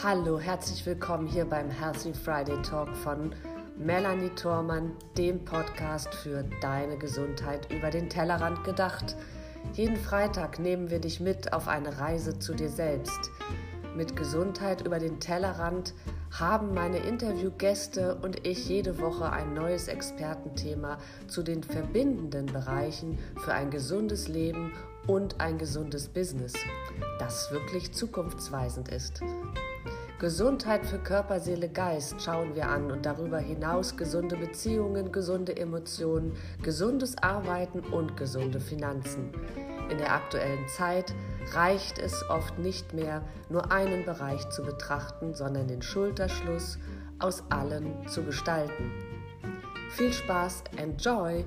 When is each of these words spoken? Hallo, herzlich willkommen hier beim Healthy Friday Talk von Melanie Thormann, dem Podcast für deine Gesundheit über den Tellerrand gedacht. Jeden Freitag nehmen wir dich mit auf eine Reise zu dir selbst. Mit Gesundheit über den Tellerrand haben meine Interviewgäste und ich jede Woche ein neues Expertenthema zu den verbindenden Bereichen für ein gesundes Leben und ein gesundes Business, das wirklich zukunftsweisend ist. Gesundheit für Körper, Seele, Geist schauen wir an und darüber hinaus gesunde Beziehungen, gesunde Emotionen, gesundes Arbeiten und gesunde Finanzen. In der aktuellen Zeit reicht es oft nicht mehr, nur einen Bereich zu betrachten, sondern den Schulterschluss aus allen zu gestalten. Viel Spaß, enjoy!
Hallo, 0.00 0.38
herzlich 0.38 0.86
willkommen 0.86 1.26
hier 1.26 1.44
beim 1.44 1.70
Healthy 1.70 2.14
Friday 2.14 2.62
Talk 2.62 2.94
von 2.98 3.34
Melanie 3.76 4.30
Thormann, 4.30 4.92
dem 5.16 5.44
Podcast 5.44 6.14
für 6.14 6.44
deine 6.60 6.96
Gesundheit 6.98 7.68
über 7.72 7.90
den 7.90 8.08
Tellerrand 8.08 8.62
gedacht. 8.62 9.16
Jeden 9.72 9.96
Freitag 9.96 10.60
nehmen 10.60 10.88
wir 10.90 11.00
dich 11.00 11.18
mit 11.18 11.52
auf 11.52 11.66
eine 11.66 11.98
Reise 11.98 12.38
zu 12.38 12.54
dir 12.54 12.68
selbst. 12.68 13.32
Mit 13.96 14.14
Gesundheit 14.14 14.86
über 14.86 15.00
den 15.00 15.18
Tellerrand 15.18 15.94
haben 16.30 16.74
meine 16.74 16.98
Interviewgäste 16.98 18.14
und 18.22 18.46
ich 18.46 18.68
jede 18.68 19.00
Woche 19.00 19.32
ein 19.32 19.52
neues 19.52 19.88
Expertenthema 19.88 20.98
zu 21.26 21.42
den 21.42 21.64
verbindenden 21.64 22.46
Bereichen 22.46 23.18
für 23.44 23.52
ein 23.52 23.70
gesundes 23.70 24.28
Leben 24.28 24.72
und 25.08 25.40
ein 25.40 25.58
gesundes 25.58 26.06
Business, 26.06 26.52
das 27.18 27.50
wirklich 27.50 27.92
zukunftsweisend 27.92 28.90
ist. 28.90 29.22
Gesundheit 30.18 30.84
für 30.84 30.98
Körper, 30.98 31.38
Seele, 31.38 31.68
Geist 31.68 32.20
schauen 32.20 32.56
wir 32.56 32.68
an 32.68 32.90
und 32.90 33.06
darüber 33.06 33.38
hinaus 33.38 33.96
gesunde 33.96 34.36
Beziehungen, 34.36 35.12
gesunde 35.12 35.56
Emotionen, 35.56 36.36
gesundes 36.60 37.16
Arbeiten 37.18 37.78
und 37.78 38.16
gesunde 38.16 38.58
Finanzen. 38.58 39.30
In 39.88 39.98
der 39.98 40.12
aktuellen 40.12 40.66
Zeit 40.66 41.14
reicht 41.52 42.00
es 42.00 42.28
oft 42.30 42.58
nicht 42.58 42.94
mehr, 42.94 43.22
nur 43.48 43.70
einen 43.70 44.04
Bereich 44.04 44.48
zu 44.50 44.64
betrachten, 44.64 45.34
sondern 45.34 45.68
den 45.68 45.82
Schulterschluss 45.82 46.78
aus 47.20 47.44
allen 47.50 48.08
zu 48.08 48.24
gestalten. 48.24 48.90
Viel 49.90 50.12
Spaß, 50.12 50.64
enjoy! 50.78 51.44